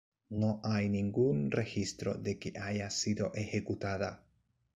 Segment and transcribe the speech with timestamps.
[0.31, 4.23] No hay ningún registro de que haya sido ejecutada.